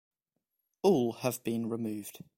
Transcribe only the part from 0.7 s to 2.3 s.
All have been removed.